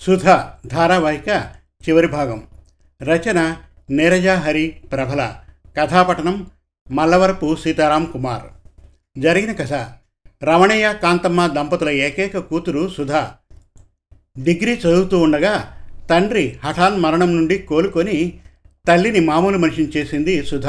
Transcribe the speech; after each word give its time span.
సుధ 0.00 0.24
ధారావాహిక 0.66 1.28
చివరి 1.88 2.06
భాగం. 2.06 2.42
రచన 3.02 3.56
నీరజాహరి 3.90 4.68
ప్రభల 4.68 5.34
కథాపటనం 5.78 6.46
మల్లవరపు 6.90 7.56
సీతారాం 7.56 8.04
కుమార్. 8.12 8.42
జరిగిన 9.18 9.52
కథ 9.52 9.72
రమణయ్య 10.44 10.94
కాంతమ్మ 11.02 11.46
దంపతుల 11.46 11.88
ఏకైక 11.88 12.38
కూతురు 12.38 12.88
సుధ. 12.88 13.12
డిగ్రీ 14.42 14.74
చదువుతూ 14.74 15.18
ఉండగా 15.18 15.84
తండ్రి 16.10 16.56
హఠాన్ 16.64 17.00
మరణం 17.00 17.36
నుండి 17.36 17.58
కోలుకొని 17.58 18.40
తల్లిని 18.88 19.20
మామూలు 19.20 19.58
మనిషిని 19.58 19.88
చేసింది 19.88 20.46
సుధ. 20.46 20.66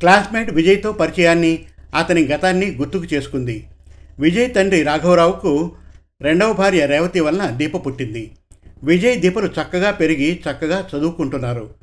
క్లాస్మేట్ 0.00 0.50
విజయ్తో 0.50 0.92
పరిచయాన్ని 0.92 1.64
అతని 1.94 2.26
గతాన్ని 2.26 2.70
గుర్తుకు 2.70 3.04
చేసుకుంది. 3.04 3.66
విజయ్ 4.18 4.54
తండ్రి 4.54 4.82
రాఘవరావుకు 4.82 5.72
రెండవ 6.20 6.52
భార్య 6.52 6.86
రేవతి 6.86 7.20
వలన 7.20 7.46
దీప 7.46 7.86
పుట్టింది. 7.86 8.30
విజయ్ 8.82 9.20
దీపలు 9.20 9.46
చక్కగా 9.46 9.90
పెరిగి 9.90 10.42
చక్కగా 10.50 10.88
చదువుకుంటున్నారు. 10.94 11.74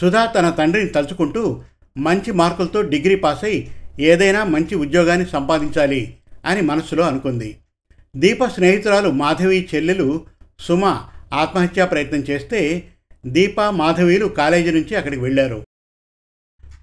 సుధా 0.00 0.26
తన 0.26 0.50
తండ్రిని 0.50 0.88
తలుచుకుంటూ 0.88 1.62
మంచి 1.96 2.32
మార్కులతో 2.32 2.82
డిగ్రీ 2.82 3.16
పాస్ 3.16 3.44
అయి 3.44 3.70
ఏదైనా 4.00 4.44
మంచి 4.44 4.74
ఉద్యోగాన్ని 4.74 5.26
సంపాదించాలి 5.26 6.16
అని 6.44 6.60
మనసులో 6.60 7.04
అనుకుంది. 7.04 7.58
దీప 8.16 8.44
స్నేహితురాలు 8.44 9.10
మాధవి 9.10 9.68
చెల్లెలు 9.74 10.26
సుమ 10.60 10.84
ఆత్మహత్యా 11.32 11.84
ప్రయత్నం 11.84 12.20
చేస్తే 12.20 12.88
దీప 13.26 13.60
మాధవీలు 13.60 14.26
కాలేజీ 14.26 14.70
నుంచి 14.70 14.96
అక్కడికి 14.96 15.22
వెళ్ళారు. 15.22 15.64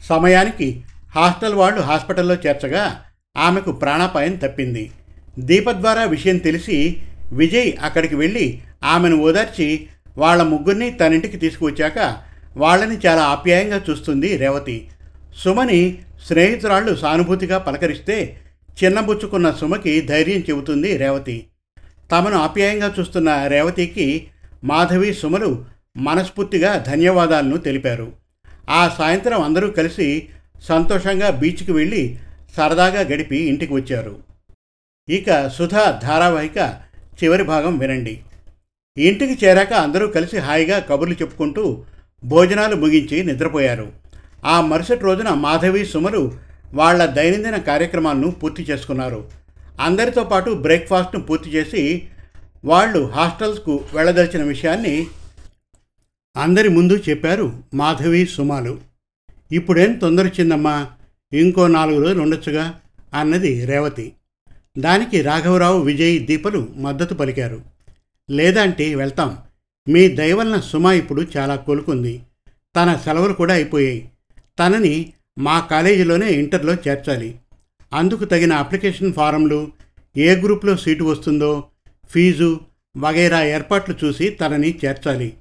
సమయానికి 0.01 0.83
హాస్టల్ 1.15 1.53
వాళ్ళు 1.53 1.81
హాస్పిటల్లో 1.81 2.35
చేర్చగా 2.35 3.03
ఆమెకు 3.37 3.71
ప్రాణాపాయం 3.71 4.35
తప్పింది. 4.35 4.91
దీప 5.39 5.71
ద్వారా 5.71 6.03
విషయం 6.03 6.37
తెలిసి 6.37 7.01
విజయ్ 7.31 7.73
అక్కడికి 7.81 8.15
వెళ్ళి 8.15 8.61
ఆమెను 8.83 9.15
ఓదార్చి 9.15 9.87
వాళ్ళ 10.17 10.43
ముగ్గురిని 10.43 10.91
తనింటికి 10.91 11.37
తీసుకువచ్చాక 11.37 12.17
వాళ్ళని 12.57 12.97
చాలా 13.05 13.21
ఆప్యాయంగా 13.21 13.81
చూస్తుంది 13.89 14.37
రేవతి. 14.37 14.89
సుమని 15.43 15.97
స్నేహితురాళ్ళు 16.25 16.95
సానుభూతిగా 16.95 17.57
పలకరిస్తే 17.57 18.37
చిన్నబుచ్చుకున్న 18.83 19.51
సుమకి 19.51 20.01
ధైర్యం 20.01 20.39
చెబుతుంది 20.39 20.97
రేవతి. 20.97 21.47
తమను 22.11 22.37
ఆప్యాయంగా 22.37 22.95
చూస్తున్న 22.99 23.47
రేవతికి 23.47 24.27
మాధవి 24.63 25.13
సుమలు 25.13 25.65
మనస్ఫూర్తిగా 25.97 26.77
ధన్యవాదాలను 26.77 27.57
తెలిపారు. 27.57 28.11
ఆ 28.69 28.95
సాయంత్రం 28.97 29.41
అందరూ 29.41 29.71
కలిసి 29.71 30.29
సంతోషంగా 30.63 31.29
బీచ్కి 31.29 31.71
వెళ్ళి 31.71 32.19
సరదాగా 32.57 32.99
గడిపి 32.99 33.37
ఇంటికి 33.37 33.73
వచ్చారు. 33.73 34.17
ఇక 35.09 35.49
సుధా 35.49 35.99
ధారావాహిక 36.03 36.57
చివరి 37.23 37.43
భాగం 37.43 37.77
వినండి. 37.77 38.21
ఇంటికి 38.97 39.45
చేరాక 39.45 39.73
అందరూ 39.73 40.07
కలిసి 40.07 40.37
హాయిగా 40.37 40.79
కబుర్లు 40.79 41.15
చెప్పుకుంటూ 41.15 41.83
భోజనాలు 42.25 42.75
ముగించి 42.75 43.23
నిద్రపోయారు. 43.23 43.91
ఆ 44.45 44.61
మరుసటి 44.61 45.01
రోజున 45.01 45.29
మాధవి 45.29 45.85
సుమలు 45.85 46.31
వాళ్ళ 46.73 47.05
దైనందిన 47.05 47.57
కార్యక్రమాలను 47.57 48.31
పూర్తి 48.31 48.63
చేసుకున్నారు. 48.63 49.29
అందరితో 49.79 50.23
పాటు 50.23 50.51
బ్రేక్ఫాస్ట్ను 50.51 51.21
పూర్తి 51.21 51.49
చేసి 51.49 52.07
వాళ్ళు 52.65 53.07
హాస్టల్స్కు 53.07 53.83
వెళ్ళదలిచిన 53.93 54.43
విషయాన్ని 54.43 55.07
అందరి 56.37 56.69
ముందు 56.69 57.03
చెప్పారు 57.09 57.53
మాధవి 57.73 58.25
సుమాలు. 58.25 58.79
ఇప్పుడేం 59.51 59.93
తొందరొచ్చిందమ్మా? 59.93 60.87
ఇంకో 61.33 61.67
నాలుగు 61.67 62.01
రోజులు 62.01 62.21
ఉండొచ్చుగా? 62.21 62.79
అన్నది 63.13 63.65
రేవతి. 63.65 64.13
దానికి 64.77 65.21
రాఘవరావు 65.21 65.81
విజయ్ 65.81 66.25
దీపలు 66.25 66.67
మద్దతు 66.75 67.13
పలికారు. 67.13 67.72
లేదంటే 68.29 68.95
వెళ్తాం. 68.95 69.37
మీ 69.89 70.07
దయవలన 70.07 70.59
సుమ 70.59 70.85
ఇప్పుడు 70.85 71.27
చాలా 71.37 71.55
కోలుకుంది. 71.55 72.21
తన 72.75 72.99
సెలవులు 73.05 73.33
కూడా 73.33 73.53
అయిపోయాయి. 73.53 74.09
తనని 74.59 75.13
మా 75.39 75.59
కాలేజీలోనే 75.59 76.31
ఇంటర్లో 76.31 76.73
చేర్చాలి. 76.73 77.35
అందుకు 77.93 78.25
తగిన 78.25 78.53
అప్లికేషన్ 78.53 79.13
ఫారంలు 79.13 79.71
ఏ 80.17 80.35
గ్రూప్లో 80.35 80.77
సీటు 80.77 81.03
వస్తుందో 81.03 81.63
ఫీజు 82.09 82.59
వగైరా 82.97 83.43
ఏర్పాట్లు 83.43 83.95
చూసి 84.05 84.29
తనని 84.29 84.79
చేర్చాలి. 84.85 85.33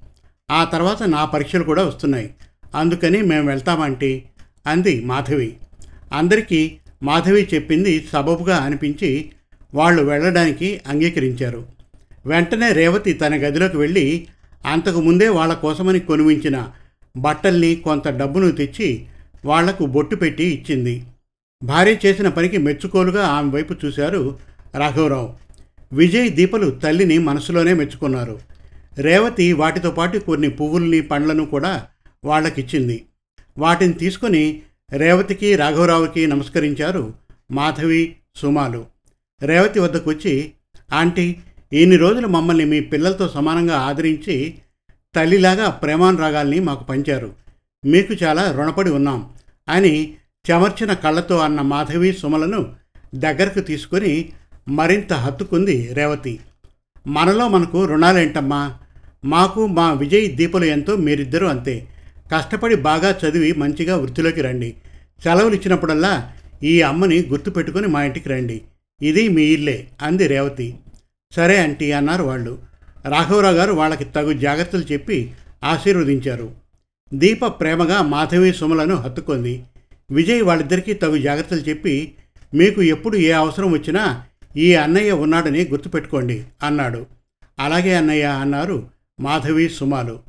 ఆ 0.50 0.64
తర్వాత 0.64 1.02
నా 1.02 1.24
పరీక్షలు 1.24 1.64
కూడా 1.64 1.84
వస్తున్నాయి. 1.84 2.34
అందుకని 2.74 3.22
మేము 3.22 3.48
వెళ్తామంటే 3.48 4.24
అంది 4.66 5.04
మాధవి. 5.04 5.56
అందరికీ 6.12 6.78
మాధవి 7.02 7.48
చెప్పింది 7.54 8.08
సబబుగా 8.12 8.56
అనిపించి 8.56 9.32
వాళ్ళు 9.74 10.02
వెళ్ళడానికి 10.02 10.80
అంగీకరించారు. 10.86 11.81
వెంటనే 12.26 12.72
రేవతి 12.72 13.12
తన 13.12 13.34
గదిలోకి 13.34 13.76
వెళ్ళి 13.76 14.26
అంతకు 14.66 15.00
ముందే 15.00 15.28
వాళ్ళ 15.28 15.54
కోసమని 15.54 16.00
కొనువించిన 16.00 16.72
బట్టల్ని 17.16 17.74
కొంత 17.74 18.08
డబ్బును 18.08 18.52
తెచ్చి 18.52 19.06
వాళ్ళకు 19.44 19.86
బొట్టు 19.86 20.16
పెట్టి 20.16 20.44
ఇచ్చింది. 20.44 21.04
భార్య 21.62 21.96
చేసిన 22.06 22.28
పనికి 22.28 22.58
మెచ్చుకోలుగా 22.58 23.26
ఆమె 23.26 23.50
వైపు 23.50 23.74
చూశారు 23.84 24.38
రాఘవరావు. 24.74 25.34
విజయ్ 25.92 26.30
దీపలు 26.30 26.70
తల్లిని 26.70 27.18
మనసులోనే 27.18 27.72
మెచ్చుకున్నారు. 27.72 28.40
రేవతి 28.98 29.52
వాటితో 29.52 29.90
పాటు 29.90 30.18
కొన్ని 30.18 30.50
పువ్వుల్ని 30.50 31.00
పండ్లను 31.00 31.46
కూడా 31.46 31.86
వాళ్ళకిచ్చింది 32.24 33.04
వాటిని 33.58 33.92
తీసుకొని 33.92 34.62
రేవతికి 34.92 35.56
రాఘవరావుకి 35.56 36.26
నమస్కరించారు 36.26 37.14
మాధవి 37.50 38.16
సుమాలు. 38.36 38.86
రేవతి 39.42 39.80
వద్దకు 39.80 40.10
వచ్చి 40.10 40.52
ఆంటీ 40.92 41.36
ఇన్ని 41.72 41.96
రోజులు 41.96 42.28
మమ్మల్ని 42.28 42.64
మీ 42.64 42.80
పిల్లలతో 42.80 43.28
సమానంగా 43.28 43.76
ఆదరించి 43.76 44.54
తల్లిలాగా 45.16 45.68
ప్రేమానురాగాల్ని 45.70 46.60
మాకు 46.60 46.84
పంచారు. 46.84 47.34
మీకు 47.84 48.14
చాలా 48.24 48.50
రుణపడి 48.50 48.90
ఉన్నాం 48.90 49.30
అని 49.68 50.14
చెమర్చిన 50.50 50.92
కళ్ళతో 50.92 51.38
అన్న 51.38 51.60
మాధవి 51.60 52.12
సుమలను 52.12 52.74
దగ్గరకు 53.14 53.60
తీసుకొని 53.60 54.32
మరింత 54.68 55.12
హత్తుకుంది 55.12 55.94
రేవతి. 55.94 56.40
మనలో 57.06 57.48
మనకు 57.48 57.84
రుణాలేంటమ్మా? 57.84 58.78
మాకు 59.24 59.66
మా 59.66 59.92
విజయ్ 59.92 60.30
దీపలు 60.36 60.64
ఎంతో 60.64 60.96
మీరిద్దరూ 60.96 61.46
అంతే. 61.46 61.88
కష్టపడి 62.32 62.74
బాగా 62.74 63.18
చదివి 63.24 63.52
మంచిగా 63.52 63.96
వృత్తిలోకి 63.96 64.42
రండి. 64.42 64.74
సెలవులు 65.22 65.54
ఇచ్చినప్పుడల్లా 65.54 66.32
ఈ 66.62 66.82
అమ్మని 66.82 67.22
గుర్తుపెట్టుకుని 67.22 67.86
మా 67.86 68.04
ఇంటికి 68.04 68.28
రండి. 68.28 68.62
ఇది 69.02 69.28
మీ 69.28 69.42
ఇల్లే 69.42 69.88
అంది 70.02 70.26
రేవతి. 70.26 70.74
సరే 71.36 71.62
ఆంటీ 71.62 71.92
అన్నారు 71.92 72.22
వాళ్ళు. 72.22 72.58
రాఘవరావు 73.04 73.54
గారు 73.54 73.72
వాళ్ళకి 73.72 74.04
తగు 74.04 74.32
జాగ్రత్తలు 74.32 74.84
చెప్పి 74.92 75.32
ఆశీర్వదించారు. 75.64 76.50
దీప 77.14 77.46
ప్రేమగా 77.46 78.02
మాధవి 78.02 78.52
సుమలను 78.52 78.96
హత్తుకుంది. 78.96 79.64
విజయ్ 80.10 80.42
వాళ్ళిద్దరికీ 80.42 80.92
తగు 80.92 81.18
జాగ్రత్తలు 81.18 81.60
చెప్పి 81.60 82.14
మీకు 82.54 82.82
ఎప్పుడు 82.82 83.16
ఏ 83.16 83.30
అవసరం 83.30 83.72
వచ్చినా 83.72 84.24
ఈ 84.56 84.74
అన్నయ్య 84.74 85.12
ఉన్నాడని 85.12 85.64
గుర్తుపెట్టుకోండి 85.64 86.44
అన్నాడు. 86.62 87.06
అలాగే 87.58 87.94
అన్నయ్య 87.94 88.24
అన్నారు 88.24 88.88
మాధవి 89.20 89.68
సుమాలు. 89.68 90.20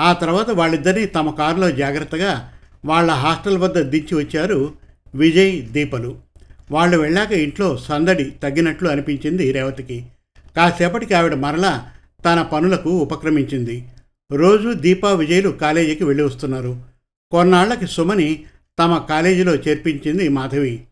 ఆ 0.00 0.12
తర్వాత 0.12 0.50
వాళ్ళిద్దరినీ 0.50 1.06
తమ 1.06 1.30
కారులో 1.30 1.70
జాగ్రత్తగా 1.70 2.52
వాళ్ళ 2.84 3.10
హాస్టల్ 3.10 3.58
వద్ద 3.58 3.78
దించి 3.78 4.14
వచ్చారు 4.14 4.74
విజయ్ 5.14 5.62
దీపలు. 5.62 6.18
వాళ్ళు 6.70 6.98
వెళ్ళాక 6.98 7.32
ఇంట్లో 7.32 7.76
సందడి 7.76 8.24
తగ్గినట్లు 8.24 8.88
అనిపించింది 8.88 9.52
రేవతికి. 9.52 10.06
కాసేపటికి 10.56 11.14
ఆవిడ 11.14 11.34
మరలా 11.34 11.90
తన 12.24 12.42
పనులకు 12.42 12.90
ఉపక్రమించింది. 12.90 13.88
రోజు 14.32 14.72
దీపా 14.72 15.12
విజయులు 15.12 15.50
కాలేజీకి 15.50 16.04
వెళ్ళి 16.04 16.24
వస్తున్నారు. 16.24 16.82
కొన్నాళ్ళకి 17.30 17.86
సుమని 17.86 18.44
తమ 18.78 18.98
కాలేజీలో 18.98 19.54
చేర్పించింది 19.54 20.28
మాధవి. 20.28 20.84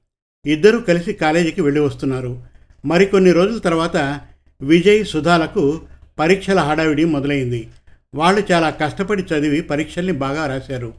ఇద్దరూ 0.46 0.80
కలిసి 0.80 1.12
కాలేజీకి 1.12 1.62
వెళ్ళి 1.62 1.80
వస్తున్నారు. 1.80 2.42
మరికొన్ని 2.86 3.32
రోజుల 3.32 3.58
తర్వాత 3.58 4.20
విజయ్ 4.62 5.04
సుధాలకు 5.04 5.80
పరీక్షల 6.18 6.60
హడావిడి 6.60 7.04
మొదలైంది. 7.04 7.68
వాళ్ళు 8.14 8.52
చాలా 8.52 8.70
కష్టపడి 8.70 9.22
చదివి 9.22 9.60
పరీక్షల్ని 9.60 10.12
బాగా 10.12 10.46
రాశారు. 10.46 10.94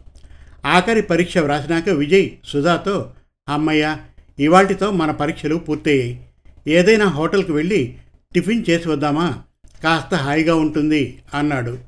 ఆఖరి 0.66 1.02
పరీక్ష 1.02 1.38
వ్రాసినాక 1.38 1.90
విజయ్ 1.90 2.30
సుధాతో 2.46 3.12
అమ్మయ్య 3.50 3.98
ఇవాటితో 4.40 4.92
మన 4.92 5.12
పరీక్షలు 5.12 5.56
పూర్తయ్యాయి. 5.56 6.26
ఏదైనా 6.68 7.06
హోటల్కి 7.06 7.52
వెళ్ళి 7.52 7.98
టిఫిన్ 8.34 8.64
చేసి 8.70 8.90
వద్దామా? 8.90 9.44
కాస్త 9.84 10.16
హాయిగా 10.16 10.56
ఉంటుంది 10.56 11.20
అన్నాడు. 11.34 11.80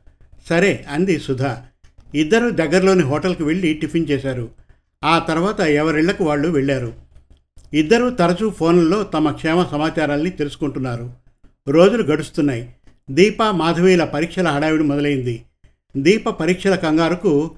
సరే 0.49 0.85
అంది 0.89 1.19
సుధా. 1.19 1.63
ఇద్దరు 2.15 2.49
దగ్గరలోని 2.49 3.03
హోటల్కి 3.03 3.43
వెళ్ళి 3.43 3.73
టిఫిన్ 3.73 4.09
చేశారు. 4.11 4.49
ఆ 5.03 5.19
తర్వాత 5.19 5.59
ఎవరిళ్ళకు 5.59 6.23
వాళ్ళు 6.23 6.47
వెళ్ళారు. 6.47 6.93
ఇద్దరూ 7.73 8.09
తరచూ 8.09 8.49
ఫోన్లలో 8.49 9.03
తమ 9.03 9.31
క్షేమ 9.31 9.67
సమాచారాల్ని 9.71 10.29
తెలుసుకుంటున్నారు. 10.29 11.13
రోజులు 11.67 12.03
గడుస్తున్నాయి. 12.03 12.75
దీప 13.11 13.43
మాధవీల 13.43 14.03
పరీక్షల 14.03 14.47
హడావిడి 14.47 14.83
మొదలైంది. 14.83 15.43
దీప 15.97 16.29
పరీక్షల 16.29 16.75
కంగారుకు 16.75 17.51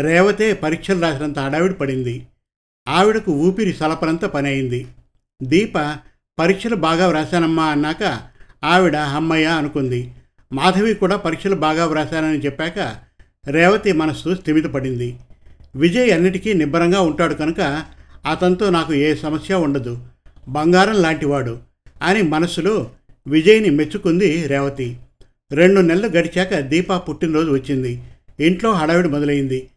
రేవతే 0.00 0.52
పరీక్షలు 0.52 1.00
రాసినంత 1.00 1.38
హడావిడి 1.38 1.74
పడింది. 1.74 2.26
ఆవిడకు 2.88 3.32
ఊపిరి 3.32 3.72
సలపనంత 3.72 4.24
పని 4.24 4.48
అయింది. 4.48 4.86
దీప 5.42 5.96
పరీక్షలు 6.38 6.76
బాగా 6.76 7.08
వ్రాశానమ్మా 7.08 7.64
అన్నాక 7.64 8.20
ఆవిడ 8.64 8.96
అమ్మయ్య 8.96 9.46
అనుకుంది. 9.46 10.14
మాధవి 10.52 10.94
కూడా 10.94 11.16
పరీక్షలు 11.16 11.56
బాగా 11.56 11.86
వ్రాశానని 11.86 12.38
చెప్పాక 12.38 12.96
రేవతి 13.50 13.92
మనస్సు 13.92 14.34
స్థిమితపడింది. 14.34 15.16
విజయ్ 15.76 16.12
అన్నిటికీ 16.12 16.52
నిబ్బరంగా 16.52 17.00
ఉంటాడు 17.00 17.34
కనుక 17.34 17.60
అతనితో 18.30 18.70
నాకు 18.70 18.94
ఏ 18.94 19.14
సమస్య 19.14 19.54
ఉండదు. 19.54 20.06
బంగారం 20.48 20.94
లాంటివాడు 20.94 21.58
అని 22.02 22.22
మనస్సులో 22.22 22.90
విజయ్ని 23.26 23.70
మెచ్చుకుంది 23.70 24.46
రేవతి. 24.46 24.96
రెండు 25.52 25.80
నెలలు 25.80 26.06
గడిచాక 26.06 26.58
దీప 26.58 26.92
పుట్టినరోజు 26.92 27.50
వచ్చింది. 27.50 28.02
ఇంట్లో 28.40 28.72
హడావిడి 28.72 29.08
మొదలైంది. 29.08 29.68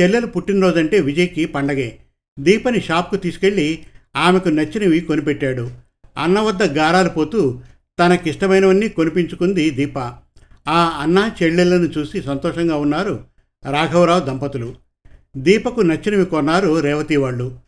చెల్లెలు 0.00 0.26
పుట్టినరోజంటే 0.26 1.00
విజయ్కి 1.00 1.44
పండగే. 1.44 1.98
దీపని 2.40 2.80
షాప్కు 2.80 3.16
తీసుకెళ్ళి 3.16 3.78
ఆమెకు 4.16 4.48
నచ్చినవి 4.48 5.00
కొనిపెట్టాడు. 5.00 5.70
అన్న 6.20 6.40
వద్ద 6.40 6.62
గారాలు 6.62 7.08
పోతూ 7.08 7.60
తనకిష్టమైనవన్నీ 7.98 8.88
కొనిపించుకుంది 8.88 9.70
దీప. 9.70 9.98
ఆ 10.68 10.98
అన్న 11.00 11.30
చెల్లెళ్ళను 11.42 11.88
చూసి 11.98 12.22
సంతోషంగా 12.22 12.76
ఉన్నారు 12.76 13.24
రాఘవరావు 13.70 14.20
దంపతులు. 14.20 14.74
దీపకు 15.36 15.80
నచ్చినవి 15.80 16.24
కొన్నారు 16.24 16.80
రేవతి 16.80 17.16
వాళ్ళు. 17.16 17.58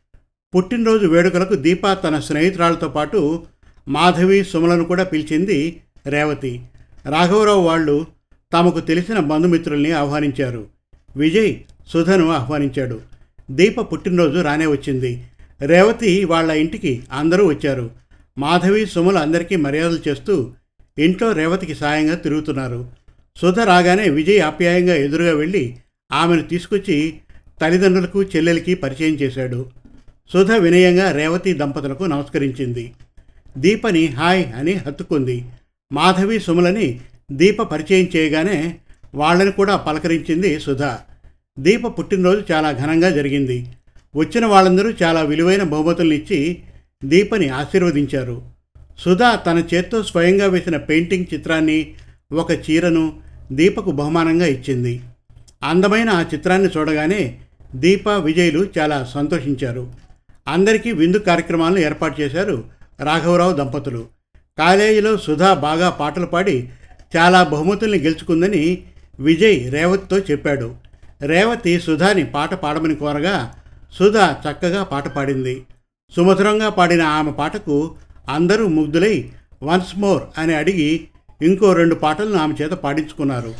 పుట్టినరోజు 0.55 1.07
వేడుకలకు 1.07 1.55
దీప 1.55 1.81
తన 2.05 2.19
స్నేహితురాలతో 2.19 2.89
పాటు 2.89 3.45
మాధవి 3.89 4.45
సుమలను 4.45 4.85
కూడా 4.85 5.05
పిలిచింది 5.05 5.81
రేవతి. 6.07 6.63
రాఘవరావు 7.07 7.63
వాళ్ళు 7.63 8.07
తమకు 8.53 8.81
తెలిసిన 8.81 9.19
బంధుమిత్రుల్ని 9.19 9.93
ఆహ్వానించారు. 9.93 10.67
విజయ్ 11.17 11.55
సుధను 11.89 12.31
ఆహ్వానించాడు. 12.31 13.01
దీప 13.51 13.93
పుట్టినరోజు 13.93 14.39
రానే 14.39 14.67
వచ్చింది. 14.67 15.25
రేవతి 15.61 16.25
వాళ్ళ 16.25 16.51
ఇంటికి 16.51 17.03
అందరూ 17.13 17.47
వచ్చారు. 17.47 18.02
మాధవి 18.38 18.87
సుమలు 18.87 19.19
అందరికీ 19.19 19.56
మర్యాదలు 19.56 19.99
చేస్తూ 20.08 20.50
ఇంట్లో 20.99 21.32
రేవతికి 21.32 21.75
సాయంగా 21.75 22.14
తిరుగుతున్నారు. 22.14 22.90
సుధ 23.37 23.61
రాగానే 23.61 24.08
విజయ్ 24.08 24.40
ఆప్యాయంగా 24.40 24.94
ఎదురుగా 24.94 25.34
వెళ్ళి 25.34 25.76
ఆమెను 26.12 26.43
తీసుకొచ్చి 26.43 27.19
తల్లిదండ్రులకు 27.61 28.23
చెల్లెలికి 28.23 28.75
పరిచయం 28.75 29.14
చేశాడు. 29.14 29.70
సుధ 30.32 30.52
వినయంగా 30.52 31.12
రేవతి 31.12 31.52
దంపతులకు 31.52 32.05
నమస్కరించింది. 32.05 32.94
దీపని 33.58 34.06
హాయ్ 34.06 34.46
అని 34.46 34.73
హత్తుకుంది. 34.73 35.44
మాధవి 35.93 36.40
సుమలని 36.40 37.00
దీప 37.32 37.62
పరిచయం 37.62 38.08
చేయగానే 38.17 38.79
వాళ్ళని 39.14 39.52
కూడా 39.52 39.76
పలకరించింది 39.76 40.61
సుధ. 40.61 40.82
దీప 41.58 41.99
పుట్టినరోజు 41.99 42.52
చాలా 42.52 42.73
ఘనంగా 42.73 43.11
జరిగింది. 43.11 43.73
వచ్చిన 44.17 44.46
వాళ్ళందరూ 44.46 44.90
చాలా 45.02 45.23
విలువైన 45.23 45.62
బహుమతులను 45.62 46.12
ఇచ్చి 46.12 46.62
దీపని 47.05 47.49
ఆశీర్వదించారు. 47.49 48.43
సుధా 48.99 49.35
తన 49.35 49.65
చేత్తో 49.75 50.03
స్వయంగా 50.03 50.47
వేసిన 50.47 50.77
పెయింటింగ్ 50.77 51.35
చిత్రాన్ని 51.35 51.95
ఒక 52.33 52.53
చీరను 52.53 53.21
దీపకు 53.53 53.91
బహుమానంగా 53.91 54.47
ఇచ్చింది. 54.47 55.01
అందమైన 55.63 56.11
ఆ 56.11 56.25
చిత్రాన్ని 56.35 56.69
చూడగానే 56.77 57.39
దీప 57.75 58.09
విజయులు 58.09 58.67
చాలా 58.79 59.05
సంతోషించారు. 59.05 59.93
అందరికీ 60.49 60.93
విందు 60.93 61.17
కార్యక్రమాలను 61.17 61.79
ఏర్పాటు 61.79 62.21
చేశారు 62.21 62.65
రాఘవరావు 63.01 63.53
దంపతులు. 63.53 64.07
కాలేజీలో 64.59 65.17
సుధా 65.17 65.55
బాగా 65.55 65.91
పాటలు 65.91 66.27
పాడి 66.27 66.69
చాలా 67.17 67.43
బహుమతుల్ని 67.43 67.99
గెలుచుకుందని 67.99 68.83
విజయ్ 69.21 69.73
రేవతితో 69.73 70.19
చెప్పాడు. 70.19 70.75
రేవతి 71.23 71.81
సుధాని 71.81 72.25
పాట 72.25 72.55
పాడమని 72.55 72.95
కోరగా 72.95 73.55
సుధా 73.99 74.37
చక్కగా 74.51 74.83
పాట 74.83 75.09
పాడింది. 75.09 75.63
సుమధురంగా 76.17 76.69
పాడిన 76.69 77.03
ఆమె 77.03 77.32
పాటకు 77.32 77.94
అందరూ 78.29 78.69
ముగ్ధులై 78.69 79.31
వన్స్ 79.62 79.99
మోర్ 79.99 80.23
అని 80.38 80.55
అడిగి 80.55 81.09
ఇంకో 81.43 81.73
రెండు 81.73 81.94
పాటలను 81.94 82.37
ఆమె 82.37 82.55
చేత 82.62 82.70
పాడించుకున్నారు. 82.70 83.55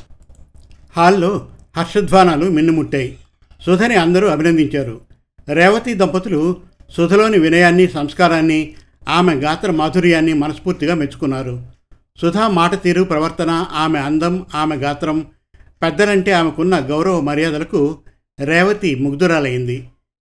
హాల్లో 0.97 1.49
హర్షధ్వానాలు 1.77 2.51
మిన్నుముట్టాయి. 2.51 3.19
సుధని 3.67 3.95
అందరూ 3.95 4.29
అభినందించారు. 4.29 5.01
రేవతి 5.53 5.95
దంపతులు 5.95 6.57
సుధలోని 6.97 7.39
వినయాన్ని 7.39 7.89
సంస్కారాన్ని 7.89 8.75
ఆమె 9.09 9.35
గాత్ర 9.35 9.71
మాధుర్యాన్ని 9.71 10.33
మనస్ఫూర్తిగా 10.33 10.95
మెచ్చుకున్నారు. 10.95 11.63
సుధా 12.21 12.49
మాట 12.49 12.83
తీరు 12.83 13.03
ప్రవర్తన 13.03 13.67
ఆమె 13.73 13.99
అందం 13.99 14.47
ఆమె 14.55 14.77
గాత్రం 14.77 15.27
పెద్దలంటే 15.83 16.33
ఆమెకున్న 16.33 16.79
గౌరవ 16.79 17.21
మర్యాదలకు 17.21 17.99
రేవతి 18.45 18.95
ముగ్ధురాలైంది. 18.95 19.89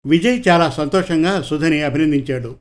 విజయ్ 0.07 0.43
చాలా 0.49 0.71
సంతోషంగా 0.71 1.43
సుధని 1.43 1.83
అభినందించాడు. 1.83 2.57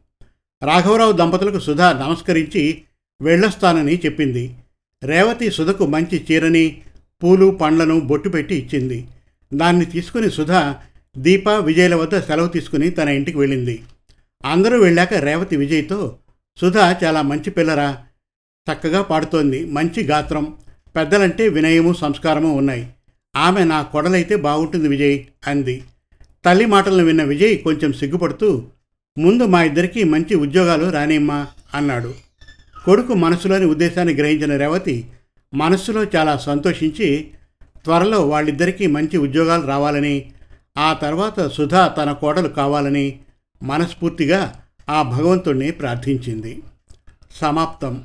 రాఘవరావు 0.63 1.11
దంపతులకు 1.11 1.59
సుధా 1.59 1.93
నమస్కరించి 1.93 2.83
వెళ్ళొస్తానని 3.21 3.97
చెప్పింది. 4.05 4.55
రేవతి 5.03 5.51
సుధకు 5.51 5.85
మంచి 5.85 6.25
చీరని 6.31 6.81
పూలు 7.23 7.57
పండ్లను 7.61 7.99
బొట్టు 7.99 8.29
పెట్టి 8.29 8.55
ఇచ్చింది. 8.55 9.07
దాన్ని 9.53 9.85
తీసుకుని 9.85 10.31
సుధ 10.31 10.51
దీప 11.17 11.49
విజయ్ల 11.49 11.95
వద్ద 11.95 12.19
సెలవు 12.19 12.47
తీసుకుని 12.47 12.89
తన 12.89 13.09
ఇంటికి 13.09 13.37
వెళ్ళింది. 13.37 13.83
అందరూ 14.45 14.79
వెళ్ళాక 14.79 15.13
రేవతి 15.13 15.55
విజయ్తో 15.55 16.17
సుధ 16.57 16.77
చాలా 16.77 17.21
మంచి 17.21 17.51
పిల్లరా 17.51 17.97
చక్కగా 18.67 19.01
పాడుతోంది 19.01 19.65
మంచి 19.65 20.03
గాత్రం 20.03 20.57
పెద్దలంటే 20.95 21.47
వినయము 21.47 21.93
సంస్కారము 21.93 22.55
ఉన్నాయి. 22.55 22.89
ఆమె 23.35 23.63
నా 23.63 23.81
కొడలైతే 23.81 24.35
బాగుంటుంది 24.35 24.87
విజయ్ 24.87 25.23
అంది. 25.47 25.83
తల్లి 26.45 26.65
మాటలను 26.65 27.03
విన్న 27.03 27.23
విజయ్ 27.23 27.59
కొంచెం 27.59 27.93
సిగ్గుపడుతూ 27.93 28.67
ముందు 29.17 29.43
మా 29.43 29.63
ఇద్దరికీ 29.63 30.03
మంచి 30.03 30.35
ఉద్యోగాలు 30.35 30.89
రానిమ్మా 30.89 31.47
అన్నాడు. 31.73 32.13
కొడుకు 32.85 33.13
మనసులోని 33.13 33.65
ఉద్దేశాన్ని 33.65 34.13
గ్రహించిన 34.13 34.57
రేవతి 34.57 35.09
మనస్సులో 35.53 36.03
చాలా 36.03 36.37
సంతోషించి 36.37 37.31
త్వరలో 37.83 38.27
వాళ్ళిద్దరికీ 38.27 38.87
మంచి 38.87 39.17
ఉద్యోగాలు 39.17 39.67
రావాలని 39.67 40.31
ఆ 40.77 40.93
తర్వాత 40.93 41.47
సుధా 41.47 41.87
తన 41.87 42.11
కోడలు 42.11 42.47
కావాలని 42.47 43.19
మనస్ఫూర్తిగా 43.63 44.63
ఆ 44.89 45.01
భగవంతుణ్ణి 45.01 45.71
ప్రార్థించింది. 45.71 46.61
సమాప్తం. 47.35 48.03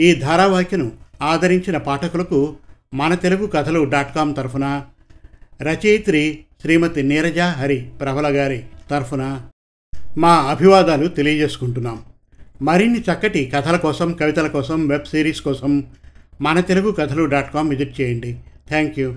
ఈ 0.00 0.14
ధారావాహికను 0.14 0.92
ఆదరించిన 1.22 1.76
పాఠకులకు 1.76 2.56
మన 2.94 3.14
తెలుగు 3.14 3.46
కథలు 3.46 3.84
డాట్ 3.84 4.14
కామ్ 4.14 4.34
తరఫున 4.34 4.84
రచయిత్రి 5.62 6.44
శ్రీమతి 6.62 7.02
నీరజ 7.02 7.38
హరి 7.38 7.90
ప్రభల 8.00 8.36
గారి 8.36 8.64
తరఫున 8.90 9.40
మా 10.18 10.34
అభివాదాలు 10.36 11.08
తెలియజేసుకుంటున్నాం. 11.08 12.02
మరిన్ని 12.62 13.00
చక్కటి 13.00 13.52
కథల 13.54 13.76
కోసం 13.76 14.12
కవితల 14.12 14.46
కోసం 14.46 14.88
వెబ్ 14.88 15.04
సిరీస్ 15.04 15.40
కోసం 15.40 15.84
Mana 16.40 16.60
Telugu 16.60 16.90
Kathalu 16.90 17.24
dot 17.24 17.54
com 17.54 17.70
visit 17.70 18.00
చేయండి. 18.00 18.38
Thank 18.68 18.98
you. 18.98 19.14